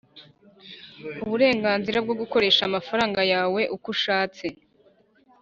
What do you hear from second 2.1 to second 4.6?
gukoresha amafaranga yawe uko ushatse